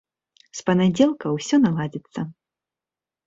[0.59, 2.21] З панядзелка ўсё наладзіцца.